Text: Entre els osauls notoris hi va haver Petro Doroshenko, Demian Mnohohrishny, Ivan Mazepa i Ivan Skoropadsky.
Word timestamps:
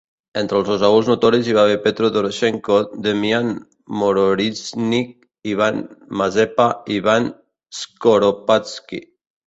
Entre 0.39 0.57
els 0.59 0.69
osauls 0.75 1.09
notoris 1.11 1.49
hi 1.49 1.53
va 1.57 1.65
haver 1.67 1.75
Petro 1.83 2.09
Doroshenko, 2.15 2.79
Demian 3.09 3.53
Mnohohrishny, 4.01 5.05
Ivan 5.55 5.81
Mazepa 6.23 6.71
i 6.97 7.01
Ivan 7.05 7.33
Skoropadsky. 7.85 9.07